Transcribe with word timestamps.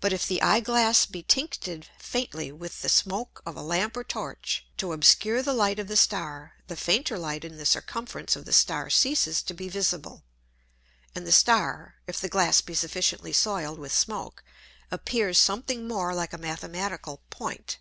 But 0.00 0.14
if 0.14 0.26
the 0.26 0.40
Eye 0.40 0.60
Glass 0.60 1.04
be 1.04 1.22
tincted 1.22 1.86
faintly 1.98 2.50
with 2.52 2.80
the 2.80 2.88
Smoak 2.88 3.42
of 3.44 3.54
a 3.54 3.60
Lamp 3.60 3.98
or 3.98 4.02
Torch, 4.02 4.64
to 4.78 4.94
obscure 4.94 5.42
the 5.42 5.52
Light 5.52 5.78
of 5.78 5.88
the 5.88 5.96
Star, 5.98 6.54
the 6.68 6.74
fainter 6.74 7.18
Light 7.18 7.44
in 7.44 7.58
the 7.58 7.66
Circumference 7.66 8.34
of 8.34 8.46
the 8.46 8.54
Star 8.54 8.88
ceases 8.88 9.42
to 9.42 9.52
be 9.52 9.68
visible, 9.68 10.24
and 11.14 11.26
the 11.26 11.32
Star 11.32 11.96
(if 12.06 12.18
the 12.18 12.30
Glass 12.30 12.62
be 12.62 12.72
sufficiently 12.74 13.34
soiled 13.34 13.78
with 13.78 13.92
Smoak) 13.92 14.42
appears 14.90 15.38
something 15.38 15.86
more 15.86 16.14
like 16.14 16.32
a 16.32 16.38
mathematical 16.38 17.20
Point. 17.28 17.76